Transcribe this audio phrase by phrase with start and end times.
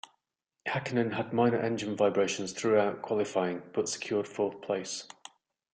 [0.67, 5.03] Hakkinen had minor engine vibrations throughout qualifying but secured fourth place.